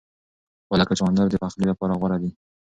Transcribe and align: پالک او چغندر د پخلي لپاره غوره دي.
پالک 0.67 0.87
او 0.89 0.97
چغندر 0.99 1.27
د 1.29 1.35
پخلي 1.43 1.65
لپاره 1.71 1.97
غوره 1.99 2.17
دي. 2.21 2.31